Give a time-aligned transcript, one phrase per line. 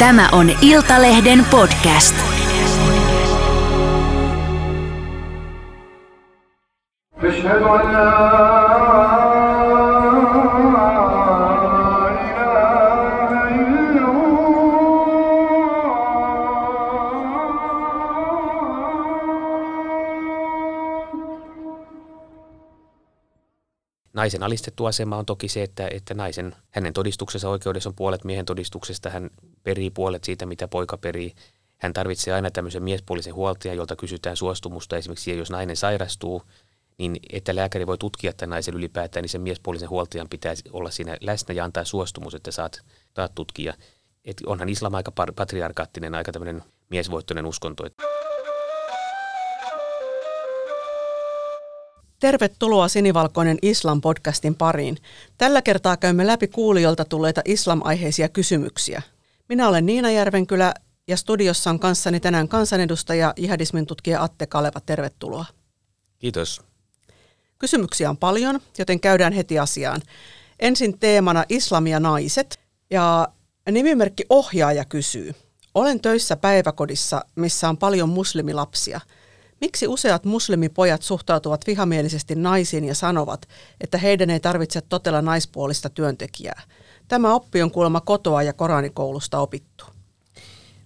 [0.00, 2.14] Tämä on Iltalehden podcast.
[7.16, 8.08] أشهد أن لا
[12.30, 14.36] إله إلا الله
[24.16, 28.46] Naisen alistettu asema on toki se, että, että naisen, hänen todistuksensa oikeudessa on puolet miehen
[28.46, 29.30] todistuksesta, hän
[29.63, 31.33] perii puolet siitä, mitä poika perii.
[31.77, 36.41] Hän tarvitsee aina tämmöisen miespuolisen huoltajan, jolta kysytään suostumusta esimerkiksi jos nainen sairastuu,
[36.97, 41.17] niin että lääkäri voi tutkia tämän naisen ylipäätään, niin sen miespuolisen huoltajan pitää olla siinä
[41.21, 42.81] läsnä ja antaa suostumus, että saat,
[43.15, 43.73] saat tutkia.
[44.25, 47.83] Et onhan islam aika patriarkaattinen, aika tämmöinen miesvoittoinen uskonto.
[52.19, 54.97] Tervetuloa Sinivalkoinen Islam-podcastin pariin.
[55.37, 59.01] Tällä kertaa käymme läpi kuulijoilta tulleita islam-aiheisia kysymyksiä.
[59.51, 60.73] Minä olen Niina Järvenkylä
[61.07, 64.79] ja studiossa on kanssani tänään kansanedustaja jihadismin tutkija Atte Kaleva.
[64.79, 65.45] Tervetuloa.
[66.19, 66.61] Kiitos.
[67.59, 70.01] Kysymyksiä on paljon, joten käydään heti asiaan.
[70.59, 72.59] Ensin teemana islam ja naiset.
[72.91, 73.27] Ja
[73.71, 75.35] nimimerkki ohjaaja kysyy.
[75.73, 79.01] Olen töissä päiväkodissa, missä on paljon muslimilapsia.
[79.61, 83.49] Miksi useat muslimipojat suhtautuvat vihamielisesti naisiin ja sanovat,
[83.81, 86.61] että heidän ei tarvitse totella naispuolista työntekijää?
[87.11, 89.85] Tämä oppi on kuulemma kotoa ja Koranikoulusta opittu.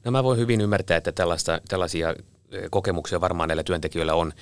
[0.04, 2.10] No mä voin hyvin ymmärtää, että tällaista, tällaisia
[2.52, 4.34] eh, kokemuksia varmaan näillä työntekijöillä on.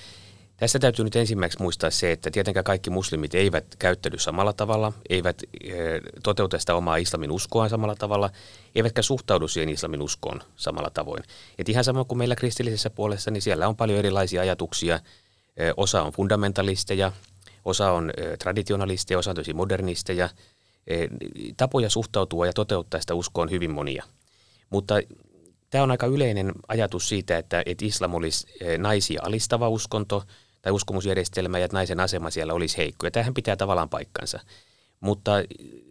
[0.57, 5.43] Tässä täytyy nyt ensimmäiseksi muistaa se, että tietenkään kaikki muslimit eivät käyttäydy samalla tavalla, eivät
[5.63, 8.29] eh, toteuta sitä omaa islamin uskoaan samalla tavalla,
[8.75, 11.23] eivätkä suhtaudu siihen islamin uskoon samalla tavoin.
[11.57, 14.99] Et ihan sama kuin meillä kristillisessä puolessa, niin siellä on paljon erilaisia ajatuksia.
[15.57, 17.11] Eh, Osa on fundamentalisteja,
[17.65, 20.29] osa on traditionalisteja, osa on tosi modernisteja.
[20.87, 21.09] Eh,
[21.57, 24.03] Tapoja suhtautua ja toteuttaa sitä uskoa on hyvin monia.
[24.69, 24.95] Mutta
[25.69, 30.23] tämä on aika yleinen ajatus siitä, että, että islam olisi eh, naisia alistava uskonto
[30.61, 33.07] tai uskomusjärjestelmä ja että naisen asema siellä olisi heikko.
[33.07, 34.39] Ja tämähän pitää tavallaan paikkansa.
[34.99, 35.31] Mutta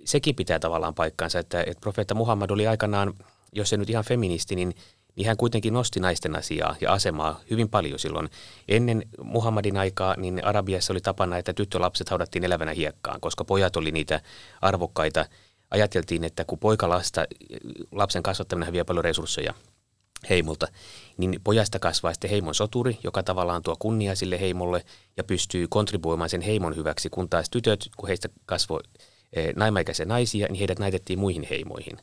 [0.04, 3.14] sekin pitää tavallaan paikkansa, että, että profeetta Muhammad oli aikanaan,
[3.52, 4.74] jos se nyt ihan feministi, niin,
[5.16, 8.28] niin hän kuitenkin nosti naisten asiaa ja asemaa hyvin paljon silloin.
[8.68, 13.90] Ennen Muhammadin aikaa niin Arabiassa oli tapana, että tyttölapset haudattiin elävänä hiekkaan, koska pojat oli
[13.90, 14.20] niitä
[14.60, 15.26] arvokkaita.
[15.70, 17.24] Ajateltiin, että kun poikalasta,
[17.92, 19.54] lapsen kasvattaminen vie paljon resursseja
[20.30, 20.68] heimolta,
[21.16, 24.84] niin pojasta kasvaa sitten heimon soturi, joka tavallaan tuo kunnia sille heimolle
[25.16, 28.80] ja pystyy kontribuoimaan sen heimon hyväksi, kun taas tytöt, kun heistä kasvoi
[29.32, 31.98] eh, naimaikäisiä naisia, niin heidät naitettiin muihin heimoihin.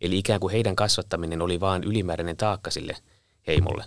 [0.00, 2.96] Eli ikään kuin heidän kasvattaminen oli vain ylimääräinen taakka sille
[3.46, 3.84] heimolle.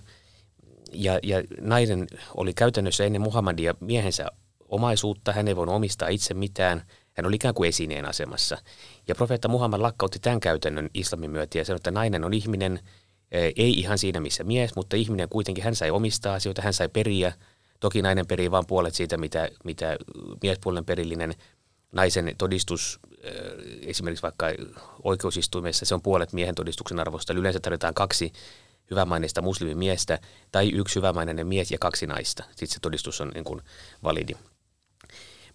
[0.94, 2.08] Ja, ja nainen
[2.38, 4.28] oli käytännössä ennen Muhammadia miehensä
[4.70, 8.58] omaisuutta, hän ei voinut omistaa itse mitään, hän oli ikään kuin esineen asemassa.
[9.08, 12.80] Ja profeetta Muhammad lakkautti tämän käytännön islamin myötä ja sanoi, että nainen on ihminen,
[13.32, 16.90] eh, ei ihan siinä missä mies, mutta ihminen kuitenkin, hän sai omistaa asioita, hän sai
[16.90, 17.34] periä.
[17.80, 19.98] Toki nainen perii vain puolet siitä, mitä, mitä
[20.44, 21.34] miespuolinen perillinen
[21.92, 23.00] naisen todistus,
[23.82, 24.46] esimerkiksi vaikka
[25.04, 27.34] oikeusistuimessa, se on puolet miehen todistuksen arvosta.
[27.34, 28.32] Eli yleensä tarvitaan kaksi
[28.92, 30.20] hyvämaineista muslimimiestä
[30.52, 32.44] tai yksi hyvämaineinen mies ja kaksi naista.
[32.50, 33.62] Sitten se todistus on niin kuin
[34.04, 34.34] validi.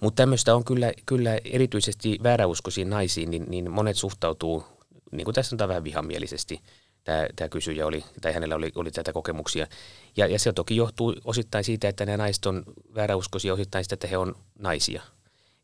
[0.00, 4.64] Mutta tämmöistä on kyllä, kyllä erityisesti vääräuskoisiin naisiin, niin, niin monet suhtautuu,
[5.12, 6.60] niin kuin tässä sanotaan vähän vihamielisesti,
[7.04, 9.66] tämä, tämä kysyjä oli, tai hänellä oli, oli tätä kokemuksia.
[10.16, 12.62] Ja, ja se toki johtuu osittain siitä, että nämä naiset on
[12.94, 15.02] vääräuskoisia, osittain sitä, että he on naisia.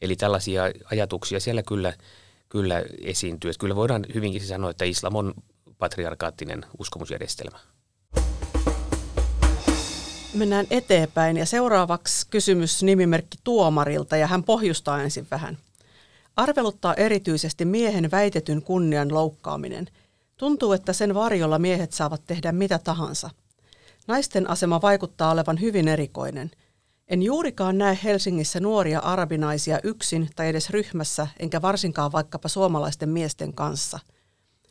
[0.02, 1.92] Eli tällaisia ajatuksia siellä kyllä,
[2.48, 3.50] kyllä esiintyy.
[3.50, 5.34] Että kyllä voidaan hyvinkin sanoa, että islam on
[5.78, 7.58] patriarkaattinen uskomusjärjestelmä.
[10.34, 15.58] Mennään eteenpäin ja seuraavaksi kysymys nimimerkki Tuomarilta ja hän pohjustaa ensin vähän.
[16.36, 19.86] Arveluttaa erityisesti miehen väitetyn kunnian loukkaaminen.
[20.36, 23.30] Tuntuu, että sen varjolla miehet saavat tehdä mitä tahansa.
[24.08, 26.50] Naisten asema vaikuttaa olevan hyvin erikoinen.
[27.08, 33.54] En juurikaan näe Helsingissä nuoria arabinaisia yksin tai edes ryhmässä, enkä varsinkaan vaikkapa suomalaisten miesten
[33.54, 33.98] kanssa.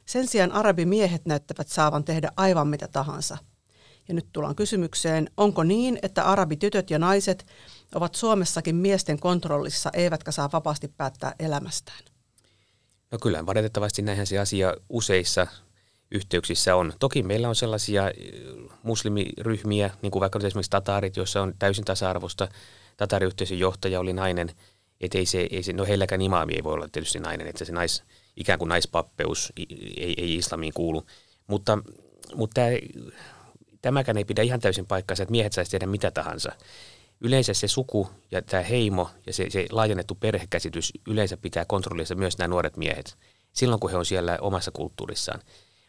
[0.05, 3.37] Sen sijaan arabimiehet näyttävät saavan tehdä aivan mitä tahansa.
[4.07, 7.45] Ja nyt tullaan kysymykseen, onko niin, että arabitytöt ja naiset
[7.95, 11.99] ovat Suomessakin miesten kontrollissa, eivätkä saa vapaasti päättää elämästään?
[13.11, 15.47] No kyllä, valitettavasti näinhän se asia useissa
[16.11, 16.93] yhteyksissä on.
[16.99, 18.15] Toki meillä on sellaisia eh,
[18.83, 22.47] muslimiryhmiä, niin kuin vaikka esimerkiksi tataarit, joissa on täysin tasa-arvosta.
[22.97, 24.51] Tatariyhteisön johtaja oli nainen,
[25.01, 27.71] että ei se, ei se, no heilläkään imaami ei voi olla tietysti nainen, että se
[27.71, 28.03] nais,
[28.37, 29.53] ikään kuin naispappeus
[29.97, 31.05] ei, ei islamiin kuulu.
[31.47, 31.77] Mutta,
[32.35, 32.69] mutta tämä,
[33.81, 36.51] tämäkään ei pidä ihan täysin paikkaansa, että miehet saisi tehdä mitä tahansa.
[37.21, 42.37] Yleensä se suku ja tämä heimo ja se, se laajennettu perhekäsitys yleensä pitää kontrollissa myös
[42.37, 43.17] nämä nuoret miehet
[43.57, 45.41] silloin, kun he on siellä omassa kulttuurissaan.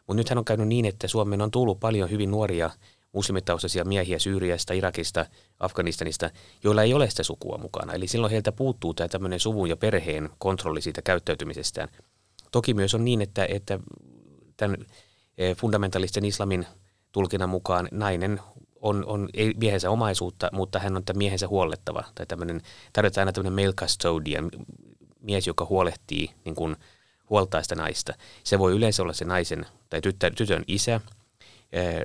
[0.09, 2.71] Mutta nythän on käynyt niin, että Suomeen on tullut paljon hyvin nuoria
[3.13, 5.27] muslimitaustaisia miehiä Syyriasta, Irakista,
[5.61, 6.31] Afganistanista,
[6.65, 7.93] joilla ei ole sitä sukua mukana.
[7.93, 11.89] Eli silloin heiltä puuttuu tämä tämmöinen suvun ja perheen kontrolli siitä käyttäytymisestään.
[12.53, 13.81] Toki myös on niin, että, että
[14.57, 14.77] tämän
[15.39, 16.67] e, fundamentalisten islamin
[17.13, 18.41] tulkinnan mukaan nainen
[18.81, 22.05] on, on ei miehensä omaisuutta, mutta hän on tämän miehensä huollettava.
[22.15, 22.61] Tai tämmöinen,
[22.93, 24.51] tarvitaan aina tämmöinen male custodian,
[25.21, 26.77] mies, joka huolehtii, niin kuin,
[27.31, 28.15] huoltaa sitä naista.
[28.45, 31.01] Se voi yleensä olla se naisen tai tytär, tytön isä,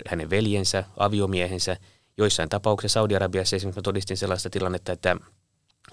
[0.08, 1.78] hänen veljensä, aviomiehensä.
[2.18, 5.18] Joissain tapauksissa Saudi-Arabiassa esimerkiksi mä todistin sellaista tilannetta, että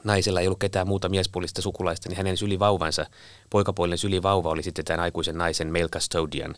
[0.05, 3.07] naisella ei ollut ketään muuta miespuolista sukulaista, niin hänen sylivauvansa,
[3.51, 6.55] poikapuolinen sylivauva oli sitten tämän aikuisen naisen male custodian,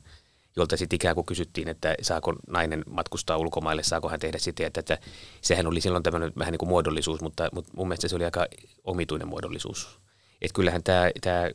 [0.57, 4.81] jolta sitten ikään kuin kysyttiin, että saako nainen matkustaa ulkomaille, saako hän tehdä sitä, että,
[4.81, 4.99] että
[5.41, 8.47] sehän oli silloin tämmöinen vähän niin kuin muodollisuus, mutta, mutta mun mielestä se oli aika
[8.85, 9.99] omituinen muodollisuus.
[10.43, 11.51] Että kyllähän tämä, tämä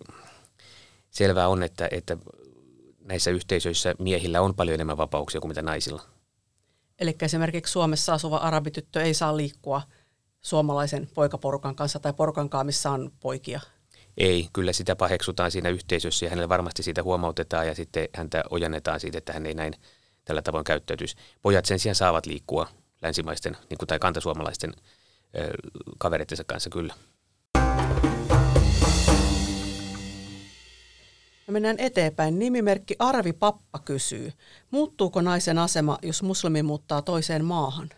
[1.09, 2.17] selvää on, että, että
[2.99, 6.01] näissä yhteisöissä miehillä on paljon enemmän vapauksia kuin mitä naisilla.
[6.99, 9.81] Eli esimerkiksi Suomessa asuva arabityttö ei saa liikkua
[10.41, 13.59] suomalaisen poikaporukan kanssa tai porukan kanssa, missä on poikia.
[14.17, 18.99] Ei, kyllä sitä paheksutaan siinä yhteisössä ja hänelle varmasti siitä huomautetaan ja sitten häntä ojannetaan
[18.99, 19.73] siitä, että hän ei näin
[20.25, 21.15] tällä tavoin käyttäytyisi.
[21.41, 22.67] Pojat sen sijaan saavat liikkua
[23.01, 24.73] länsimaisten niin kuin, tai kantasuomalaisten
[25.97, 26.93] kavereittensa kanssa kyllä.
[31.47, 32.39] Ja mennään eteenpäin.
[32.39, 34.33] Nimimerkki Arvi Pappa kysyy,
[34.71, 37.89] muuttuuko naisen asema, jos muslimi muuttaa toiseen maahan?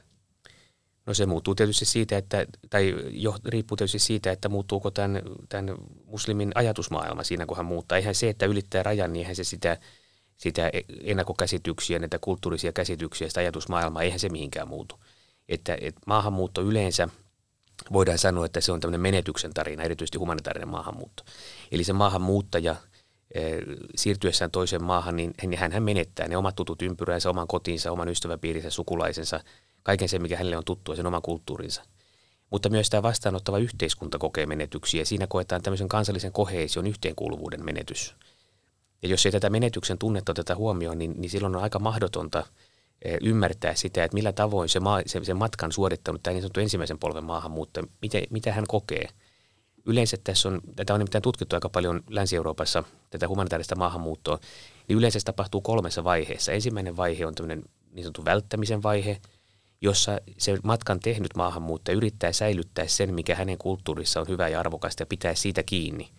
[1.06, 5.76] No se muuttuu tietysti siitä, että, tai jo, riippuu tietysti siitä, että muuttuuko tämän, tämän
[6.06, 7.98] muslimin ajatusmaailma siinä, kun hän muuttaa.
[7.98, 9.78] Eihän se, että ylittää rajan, niin eihän se sitä,
[10.36, 10.72] sitä
[11.04, 15.00] ennakkokäsityksiä, näitä kulttuurisia käsityksiä, sitä ajatusmaailmaa, eihän se mihinkään muutu.
[15.50, 17.10] Että, että maahanmuutto yleensä
[17.94, 21.24] voidaan sanoa, että se on tämmöinen menetyksen tarina, erityisesti humanitaarinen maahanmuutto.
[21.72, 22.76] Eli se maahanmuuttaja–
[23.96, 29.40] siirtyessään toiseen maahan, niin hän menettää ne omat tutut ympyränsä, oman kotinsa, oman ystäväpiirinsä, sukulaisensa,
[29.84, 31.84] kaiken sen, mikä hänelle on tuttua, sen oman kulttuurinsa.
[32.50, 35.06] Mutta myös tämä vastaanottava yhteiskunta kokee menetyksiä.
[35.06, 38.16] Siinä koetaan tämmöisen kansallisen koheesion yhteenkuuluvuuden menetys.
[39.02, 42.44] Ja jos ei tätä menetyksen tunnetta oteta huomioon, niin, niin silloin on aika mahdotonta
[43.06, 46.60] eh, ymmärtää sitä, että millä tavoin se, maa, se, se matkan suorittanut, tämä niin sanottu
[46.60, 49.08] ensimmäisen polven maahanmuutto, mitä, mitä hän kokee–
[49.90, 54.40] yleensä tässä on, tätä on nimittäin tutkittu aika paljon Länsi-Euroopassa, tätä humanitaarista maahanmuuttoa,
[54.88, 56.52] niin yleensä se tapahtuu kolmessa vaiheessa.
[56.52, 59.22] Ensimmäinen vaihe on tämmöinen niin sanottu välttämisen vaihe,
[59.82, 65.02] jossa se matkan tehnyt maahanmuuttaja yrittää säilyttää sen, mikä hänen kulttuurissa on hyvä ja arvokasta
[65.02, 66.10] ja pitää siitä kiinni.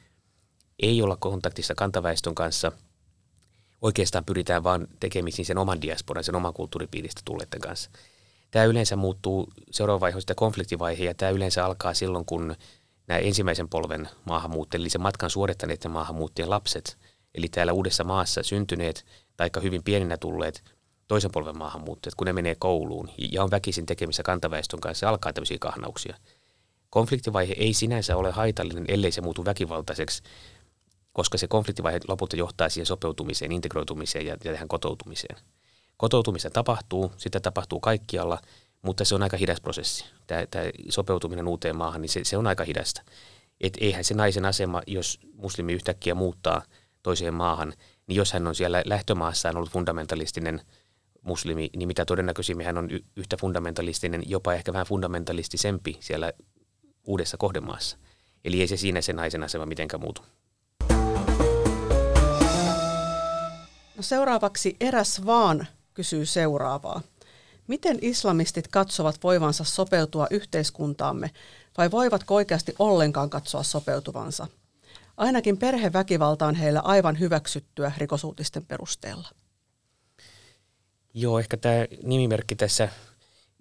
[0.83, 2.73] Ei olla kontaktissa kantaväestön kanssa.
[3.83, 7.91] Oikeastaan pyritään vain tekemisiin sen oman diasporan, sen oman kulttuuripiiristä tulleiden kanssa.
[8.51, 12.57] Tämä yleensä muuttuu seuraava vaihe konfliktivaihe ja tämä yleensä alkaa silloin, kun
[13.11, 16.99] nämä ensimmäisen polven maahanmuuttajat, eli se matkan suorittaneiden maahanmuuttajien lapset,
[17.35, 20.65] eli täällä uudessa maassa syntyneet tai hyvin pieninä tulleet
[21.09, 25.57] toisen polven maahanmuuttajat, kun ne menee kouluun ja on väkisin tekemissä kantaväestön kanssa, alkaa tämmöisiä
[25.61, 26.17] kahnauksia.
[26.91, 30.23] Konfliktivaihe ei sinänsä ole haitallinen, ellei se muutu väkivaltaiseksi,
[31.13, 35.37] koska se konfliktivaihe lopulta johtaa siihen sopeutumiseen, integroitumiseen ja, ja tähän kotoutumiseen.
[35.97, 38.39] Kotoutumista tapahtuu, sitä tapahtuu kaikkialla–
[38.83, 40.05] mutta se on aika hidas prosessi.
[40.27, 43.03] Tämä, tämä sopeutuminen uuteen maahan, niin se, se on aika hidasta.
[43.61, 46.63] Et eihän se naisen asema, jos muslimi yhtäkkiä muuttaa
[47.03, 47.73] toiseen maahan,
[48.07, 50.61] niin jos hän on siellä lähtömaassaan ollut fundamentalistinen
[51.23, 56.33] muslimi, niin mitä todennäköisimmin hän on yhtä fundamentalistinen, jopa ehkä vähän fundamentalistisempi siellä
[57.07, 57.97] uudessa kohdemaassa.
[58.45, 60.23] Eli ei se siinä se naisen asema mitenkään muutu.
[63.97, 67.01] No seuraavaksi eräs vaan kysyy seuraavaa.
[67.71, 71.31] Miten islamistit katsovat voivansa sopeutua yhteiskuntaamme
[71.79, 74.47] vai voivatko oikeasti ollenkaan katsoa sopeutuvansa?
[75.17, 79.29] Ainakin perheväkivalta on heillä aivan hyväksyttyä rikosuutisten perusteella.
[81.15, 82.89] Joo, ehkä tämä nimimerkki tässä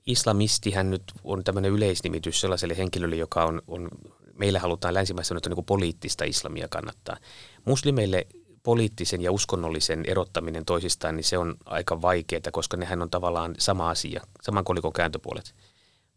[0.06, 3.89] islamistihän nyt on tämmöinen yleisnimitys sellaiselle henkilölle, joka on, on
[4.34, 7.18] meillä halutaan länsimaissa nyt niin poliittista islamia kannattaa.
[7.66, 8.28] Muslimeille
[8.63, 13.89] poliittisen ja uskonnollisen erottaminen toisistaan, niin se on aika vaikeaa, koska nehän on tavallaan sama
[13.89, 15.56] asia, saman kolikon kääntöpuolet.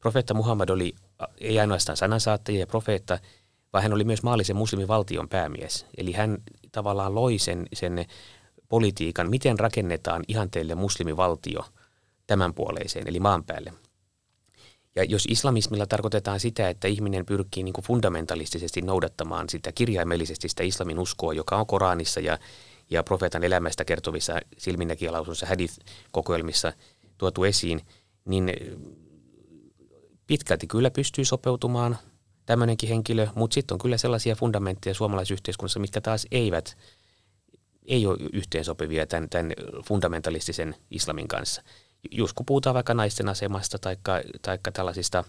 [0.00, 0.94] Profeetta Muhammad oli
[1.40, 3.18] ei ainoastaan sanansaattaja ja profeetta,
[3.72, 5.87] vaan hän oli myös maallisen muslimivaltion päämies.
[5.96, 6.38] Eli hän
[6.72, 8.06] tavallaan loi sen, sen
[8.68, 11.64] politiikan, miten rakennetaan ihanteelle muslimivaltio
[12.26, 13.72] tämän puoleiseen, eli maan päälle.
[14.94, 20.62] Ja jos islamismilla tarkoitetaan sitä, että ihminen pyrkii niin kuin fundamentalistisesti noudattamaan sitä kirjaimellisesti sitä
[20.62, 22.38] islamin uskoa, joka on Koranissa ja,
[22.90, 26.72] ja profeetan elämästä kertovissa silminnäkijälausunsa hadith-kokoelmissa
[27.18, 27.80] tuotu esiin,
[28.25, 28.52] niin
[30.26, 31.99] pitkälti kyllä pystyy sopeutumaan
[32.46, 36.76] tämmöinenkin henkilö, mutta sitten on kyllä sellaisia fundamentteja suomalaisyhteiskunnassa, mitkä taas eivät
[37.87, 39.52] ei ole yhteensopivia tämän, tämän
[39.88, 41.62] fundamentalistisen islamin kanssa.
[42.11, 43.78] Just kun puhutaan vaikka naisten asemasta
[44.42, 45.25] tai tällaisista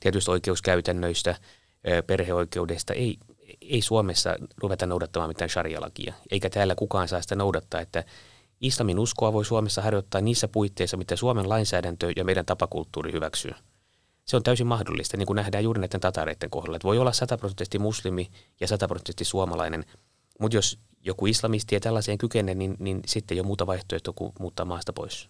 [0.00, 1.36] tietyistä oikeuskäytännöistä,
[2.06, 3.18] perheoikeudesta, ei,
[3.60, 8.04] ei Suomessa ruveta noudattamaan mitään sharia-lakia, eikä täällä kukaan saa sitä noudattaa, että
[8.60, 13.52] islamin uskoa voi Suomessa harjoittaa niissä puitteissa, mitä Suomen lainsäädäntö ja meidän tapakulttuuri hyväksyy.
[14.24, 16.76] Se on täysin mahdollista, niin kuin nähdään juuri näiden tatareiden kohdalla.
[16.76, 18.30] Että voi olla sataprosenttisesti muslimi
[18.60, 19.84] ja sataprosenttisesti suomalainen,
[20.40, 24.32] mutta jos joku islamisti ei tällaiseen kykene, niin, niin sitten ei ole muuta vaihtoehtoa kuin
[24.40, 25.28] muuttaa maasta pois.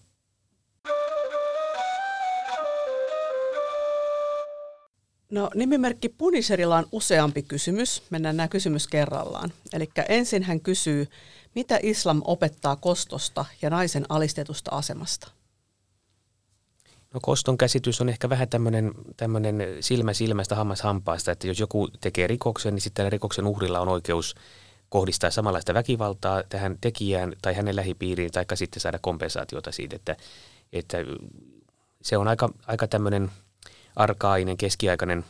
[5.30, 8.02] No nimimerkki Puniserilla on useampi kysymys.
[8.10, 9.52] Mennään nämä kysymys kerrallaan.
[9.72, 11.08] Eli ensin hän kysyy,
[11.54, 15.30] mitä islam opettaa kostosta ja naisen alistetusta asemasta?
[17.14, 21.88] No koston käsitys on ehkä vähän tämmöinen, tämmöinen silmä silmästä, hammas hampaasta, että jos joku
[22.00, 24.34] tekee rikoksen, niin sitten rikoksen uhrilla on oikeus
[24.88, 30.16] kohdistaa samanlaista väkivaltaa tähän tekijään tai hänen lähipiiriin, tai sitten saada kompensaatiota siitä, että,
[30.72, 30.98] että
[32.02, 33.30] se on aika, aika tämmöinen
[33.96, 35.24] arkainen, keskiaikainen,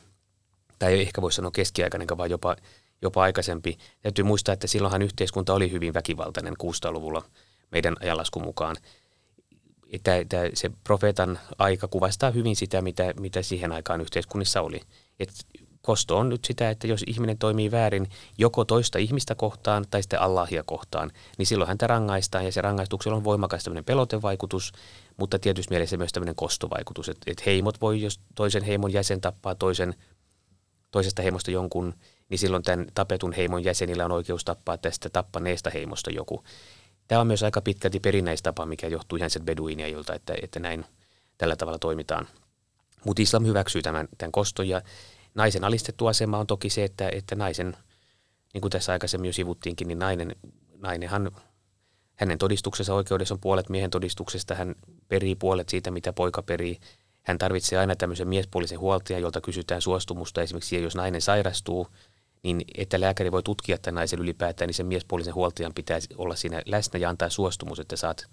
[0.78, 2.56] tai ei ehkä voi sanoa keskiaikainen, vaan jopa,
[3.02, 3.78] jopa aikaisempi.
[4.02, 7.24] Täytyy muistaa, että silloinhan yhteiskunta oli hyvin väkivaltainen 600-luvulla
[7.70, 8.76] meidän ajanlaskun mukaan.
[9.92, 14.80] Että, että se profeetan aika kuvastaa hyvin sitä, mitä, mitä siihen aikaan yhteiskunnissa oli.
[15.20, 15.30] Et
[15.86, 20.20] kosto on nyt sitä, että jos ihminen toimii väärin joko toista ihmistä kohtaan tai sitten
[20.20, 24.72] Allahia kohtaan, niin silloin häntä rangaistaan ja se rangaistuksella on voimakas tämmöinen pelotevaikutus,
[25.16, 29.54] mutta tietysti mielessä myös tämmöinen kostovaikutus, että, että heimot voi, jos toisen heimon jäsen tappaa
[29.54, 29.94] toisen,
[30.90, 31.94] toisesta heimosta jonkun,
[32.28, 36.44] niin silloin tämän tapetun heimon jäsenillä on oikeus tappaa tästä tappaneesta heimosta joku.
[37.08, 40.84] Tämä on myös aika pitkälti perinnäistapa, mikä johtuu ihan sen beduiniajilta, että, että näin
[41.38, 42.28] tällä tavalla toimitaan.
[43.04, 44.82] Mutta islam hyväksyy tämän, tämän koston ja
[45.36, 47.76] naisen alistettu asema on toki se, että, että naisen,
[48.54, 50.36] niin kuin tässä aikaisemmin jo sivuttiinkin, niin nainen,
[50.78, 51.30] nainenhan,
[52.16, 54.74] hänen todistuksensa oikeudessa on puolet miehen todistuksesta, hän
[55.08, 56.80] perii puolet siitä, mitä poika perii.
[57.22, 60.42] Hän tarvitsee aina tämmöisen miespuolisen huoltajan, jolta kysytään suostumusta.
[60.42, 61.88] Esimerkiksi jos nainen sairastuu,
[62.42, 66.62] niin että lääkäri voi tutkia tämän naisen ylipäätään, niin sen miespuolisen huoltajan pitää olla siinä
[66.66, 68.26] läsnä ja antaa suostumus, että saat,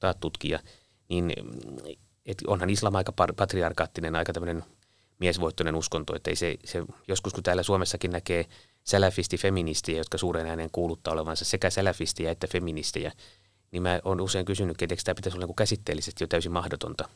[0.00, 0.58] saat tutkia.
[1.08, 1.32] Niin
[2.26, 4.64] et onhan islam aika patriarkaattinen, aika tämmöinen
[5.20, 8.46] miesvoittoinen uskonto, että ei se, se, joskus kun täällä Suomessakin näkee
[8.84, 13.12] säläfisti-feministiä, jotka suuren ääneen kuuluttaa olevansa sekä säläfistiä että feministejä,
[13.70, 17.08] niin mä oon usein kysynyt, että eikö tämä pitäisi olla niin käsitteellisesti jo täysin mahdotonta.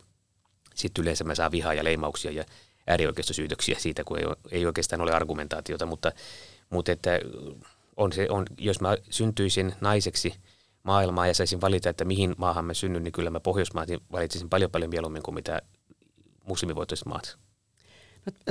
[0.75, 2.45] Sitten yleensä mä saan vihaa ja leimauksia ja
[2.87, 6.13] äärioikeistosyytöksiä siitä, kun ei, ei oikeastaan ole argumentaatiota, mutta,
[6.71, 7.11] mutta että
[7.97, 10.35] on se, on, jos mä syntyisin naiseksi
[10.83, 14.71] maailmaa ja saisin valita, että mihin maahan mä synnyn, niin kyllä mä Pohjoismaat valitsisin paljon
[14.71, 15.63] paljon mieluummin kuin mitä
[16.47, 17.44] muslimivoitoiset maat.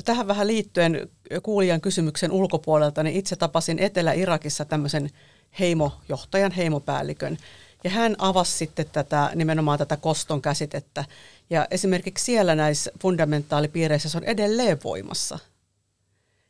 [0.06, 1.10] Tähän vähän liittyen
[1.44, 5.10] kuulijan kysymyksen ulkopuolelta, niin itse tapasin Etelä-Irakissa tämmöisen
[5.60, 7.38] heimojohtajan, heimopäällikön.
[7.84, 11.06] Ja hän avasi sitten tätä, nimenomaan tätä koston käsitettä.
[11.50, 15.40] Ja esimerkiksi siellä näissä fundamentaalipiireissä se on edelleen voimassa.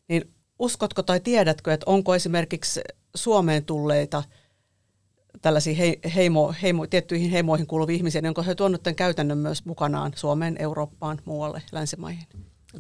[0.08, 2.82] Niin uskotko tai tiedätkö, että onko esimerkiksi
[3.15, 4.24] Suomeen tulleita
[5.42, 10.12] tällaisia heimo, heimo, tiettyihin heimoihin kuuluvia ihmisiä, niin onko he tuonut tämän käytännön myös mukanaan
[10.15, 12.27] Suomeen, Eurooppaan, muualle, länsimaihin?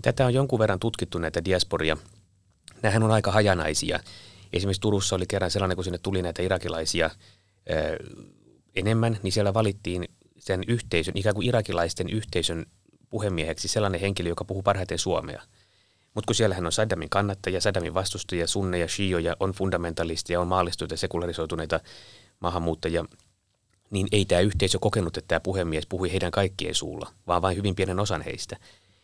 [0.01, 1.97] Tätä on jonkun verran tutkittu näitä diasporia.
[2.81, 3.99] Nämähän on aika hajanaisia.
[4.53, 7.09] Esimerkiksi Turussa oli kerran sellainen, kun sinne tuli näitä irakilaisia
[7.69, 7.97] ö,
[8.75, 10.07] enemmän, niin siellä valittiin
[10.37, 12.65] sen yhteisön, ikään kuin irakilaisten yhteisön
[13.09, 15.41] puhemieheksi sellainen henkilö, joka puhuu parhaiten suomea.
[16.13, 21.79] Mutta kun siellähän on Saddamin kannattajia, Saddamin vastustajia, sunneja, shioja, on fundamentalistia, on maallistuneita, sekularisoituneita
[22.39, 23.05] maahanmuuttajia,
[23.89, 27.75] niin ei tämä yhteisö kokenut, että tämä puhemies puhui heidän kaikkien suulla, vaan vain hyvin
[27.75, 28.57] pienen osan heistä.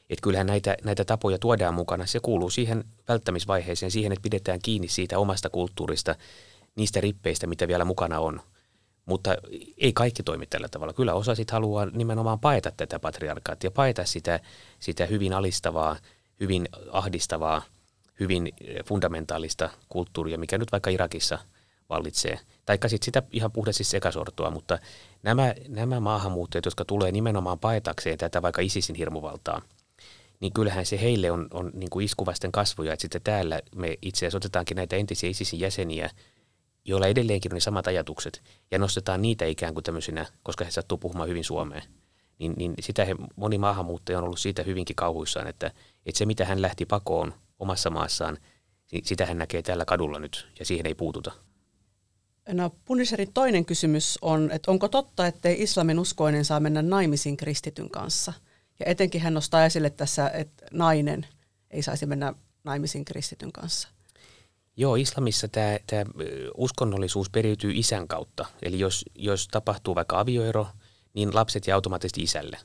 [0.10, 2.06] Että kyllähän näitä, näitä tapoja tuodaan mukana.
[2.06, 6.16] Se kuuluu siihen välttämisvaiheeseen, siihen, että pidetään kiinni siitä omasta kulttuurista,
[6.76, 8.42] niistä rippeistä, mitä vielä mukana on.
[9.06, 9.36] Mutta
[9.78, 10.94] ei kaikki toimi tällä tavalla.
[10.94, 14.40] Kyllä osa sitten haluaa nimenomaan paeta tätä patriarkaattia, paeta sitä,
[14.80, 15.96] sitä hyvin alistavaa,
[16.40, 17.62] hyvin ahdistavaa,
[18.20, 18.54] hyvin
[18.86, 21.40] fundamentaalista kulttuuria, mikä nyt vaikka Irakissa
[21.90, 22.40] vallitsee.
[22.66, 24.80] Taikka sitten sitä ihan puhdasti sekasortoa, mutta
[25.24, 29.62] nämä, nämä maahanmuuttajat, jotka tulee nimenomaan paetakseen tätä vaikka ISISin hirmuvaltaa–
[30.40, 34.18] niin kyllähän se heille on, on niin kuin iskuvasten kasvoja, että sitten täällä me itse
[34.18, 36.10] asiassa otetaankin näitä entisiä ISISin jäseniä,
[36.86, 38.42] joilla edelleenkin on ne samat ajatukset,
[38.72, 41.82] ja nostetaan niitä ikään kuin tämmöisinä, koska he sattuu puhumaan hyvin suomea.
[42.40, 45.72] Niin, niin sitä he, moni maahanmuuttaja on ollut siitä hyvinkin kauhuissaan, että,
[46.06, 48.38] että se mitä hän lähti pakoon omassa maassaan,
[48.92, 51.32] niin sitä hän näkee täällä kadulla nyt, ja siihen ei puututa.
[52.52, 57.90] No, Puniserin toinen kysymys on, että onko totta, ettei islamin uskoinen saa mennä naimisiin kristityn
[57.90, 58.34] kanssa–
[58.80, 61.28] ja etenkin hän nostaa esille tässä, että nainen
[61.72, 62.34] ei saisi mennä
[62.64, 63.90] naimisiin kristityn kanssa.
[64.78, 66.06] Joo, islamissa tämä, tämä
[66.58, 68.46] uskonnollisuus periytyy isän kautta.
[68.62, 70.68] Eli jos, jos tapahtuu vaikka avioero,
[71.14, 72.58] niin lapset jää automaattisesti isälle.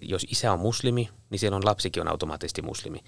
[0.00, 2.98] Jos isä on muslimi, niin silloin lapsikin on automaattisesti muslimi.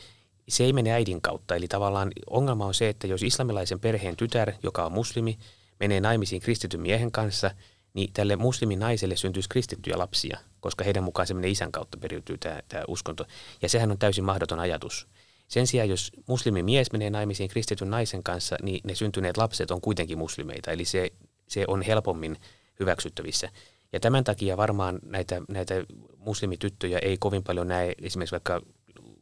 [0.49, 1.57] Se ei mene äidin kautta.
[1.57, 5.39] Eli tavallaan ongelma on se, että jos islamilaisen perheen tytär, joka on muslimi,
[5.81, 7.51] menee naimisiin kristityn miehen kanssa,
[7.95, 12.39] niin tälle muslimin naiselle syntyisi kristittyjä lapsia, koska heidän mukaan se menee isän kautta periytyy
[12.39, 13.27] tämä, tämä uskonto.
[13.63, 15.09] Ja sehän on täysin mahdoton ajatus.
[15.49, 20.19] Sen sijaan, jos muslimimies menee naimisiin kristityn naisen kanssa, niin ne syntyneet lapset on kuitenkin
[20.19, 21.11] muslimeita, eli se,
[21.49, 22.37] se on helpommin
[22.81, 23.49] hyväksyttävissä.
[23.93, 25.75] Ja tämän takia varmaan näitä, näitä
[26.17, 28.61] muslimityttöjä ei kovin paljon näe esimerkiksi vaikka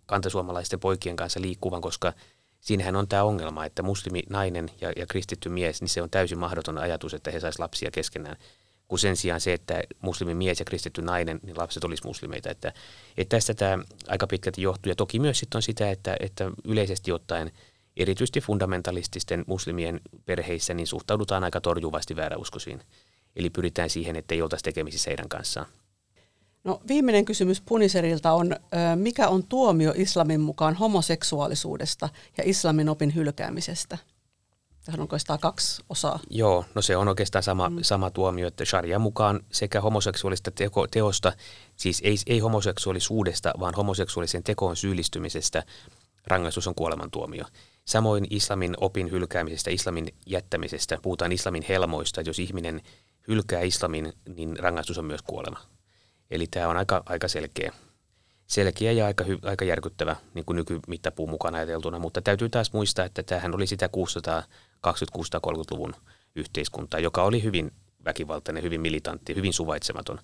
[0.07, 2.13] kantasuomalaisten poikien kanssa liikkuvan, koska
[2.61, 6.79] siinähän on tämä ongelma, että musliminainen ja, ja kristitty mies, niin se on täysin mahdoton
[6.79, 8.37] ajatus, että he saisivat lapsia keskenään
[8.91, 12.51] kun sen sijaan se, että muslimimies ja kristitty nainen, niin lapset olisi muslimeita.
[12.51, 12.73] Että,
[13.17, 14.91] että tästä tämä aika pitkälti johtuu.
[14.91, 17.51] Ja toki myös sitten on sitä, että, että yleisesti ottaen
[17.97, 22.83] erityisesti fundamentalististen muslimien perheissä niin suhtaudutaan aika torjuvasti vääräuskoisiin.
[23.37, 25.67] Eli pyritään siihen, että ei oltaisi tekemisissä heidän kanssaan.
[26.65, 28.57] No, viimeinen kysymys Puniserilta on,
[28.95, 33.99] mikä on tuomio islamin mukaan homoseksuaalisuudesta ja islamin opin hylkäämisestä?
[34.85, 36.21] Tähän on oikeastaan kaksi osaa.
[36.31, 37.79] Joo, no se on oikeastaan sama, mm.
[37.83, 41.33] sama tuomio, että sharia mukaan sekä homoseksuaalista teko, teosta,
[41.77, 45.63] siis ei, ei homoseksuaalisuudesta, vaan homoseksuaalisen tekoon syyllistymisestä
[46.27, 47.45] rangaistus on kuolemantuomio.
[47.85, 52.81] Samoin islamin opin hylkäämisestä, islamin jättämisestä, puhutaan islamin helmoista, että jos ihminen
[53.29, 55.61] hylkää islamin, niin rangaistus on myös kuolema.
[56.31, 57.73] Eli tämä on aika, aika selkeä,
[58.51, 63.23] selkeä ja aika, aika järkyttävä niin kuin nykymittapuun mukaan ajateltuna, mutta täytyy taas muistaa, että
[63.23, 64.43] tämähän oli sitä 600
[64.87, 65.95] 2630-luvun
[66.37, 67.73] yhteiskuntaa, joka oli hyvin
[68.05, 70.19] väkivaltainen, hyvin militantti, hyvin suvaitsematon.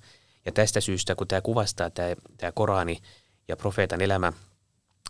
[0.46, 2.98] Ja tästä syystä, kun tämä kuvastaa tämä, tämä Korani
[3.48, 4.32] ja profeetan elämä,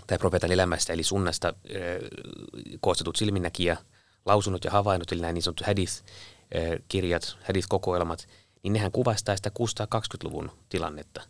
[0.07, 1.55] tai profeetan elämästä, eli sunnasta
[2.81, 3.77] koostetut silminnäkijä,
[4.25, 8.29] lausunnot ja havainnot, eli nämä niin sanotut hadith-kirjat, hadith-kokoelmat,
[8.63, 11.23] niin nehän kuvastaa sitä 620-luvun tilannetta.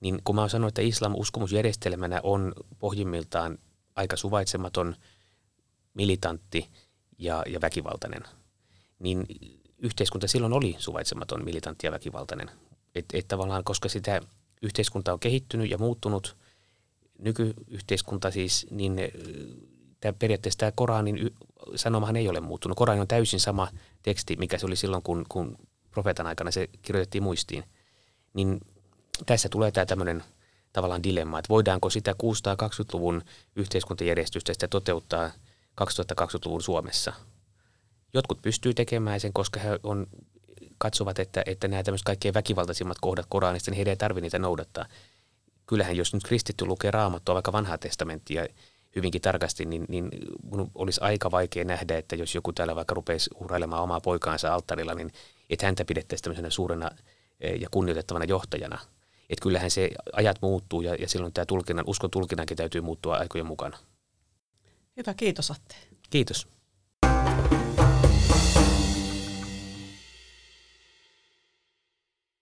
[0.00, 3.58] Niin kun mä sanonut, että islam uskomusjärjestelmänä on pohjimmiltaan
[3.96, 4.96] aika suvaitsematon,
[5.94, 6.68] militantti–
[7.18, 8.22] ja, ja väkivaltainen,
[8.98, 9.26] niin
[9.78, 12.50] yhteiskunta silloin oli suvaitsematon, militantti ja väkivaltainen.
[12.94, 14.20] Että et tavallaan, koska sitä
[14.62, 16.36] yhteiskunta on kehittynyt ja muuttunut,
[17.18, 18.96] nykyyhteiskunta siis, niin
[20.00, 21.34] tämä periaatteessa tämä Koranin
[21.76, 22.78] sanomahan ei ole muuttunut.
[22.78, 23.68] Korani on täysin sama
[24.02, 25.56] teksti, mikä se oli silloin, kun, kun
[25.90, 27.64] profeetan aikana se kirjoitettiin muistiin.
[28.34, 28.60] Niin
[29.26, 30.24] tässä tulee tämä tämmöinen
[30.72, 33.22] tavallaan dilemma, että voidaanko sitä 620-luvun
[33.56, 35.30] yhteiskuntajärjestystä sitä toteuttaa–
[35.80, 37.12] 2020-luvun Suomessa.
[38.14, 40.06] Jotkut pystyy tekemään sen, koska he on,
[40.78, 44.86] katsovat, että, että nämä tämmöiset kaikkein väkivaltaisimmat kohdat Koranista, niin heidän ei tarvitse niitä noudattaa.
[45.66, 48.46] Kyllähän jos nyt kristitty lukee raamattua, vaikka vanhaa testamenttia
[48.96, 50.08] hyvinkin tarkasti, niin, niin
[50.42, 54.94] mun olisi aika vaikea nähdä, että jos joku täällä vaikka rupeisi uhrailemaan omaa poikaansa alttarilla,
[54.94, 55.12] niin
[55.50, 56.90] että häntä pidettäisiin tämmöisenä suurena
[57.40, 58.78] eh, ja kunnioitettavana johtajana.
[59.30, 63.46] Että kyllähän se ajat muuttuu ja, ja silloin tämä tulkinnan, uskon tulkinnankin täytyy muuttua aikojen
[63.46, 63.78] mukana.
[64.96, 65.74] Hyvä, kiitos Atte.
[66.10, 66.48] Kiitos.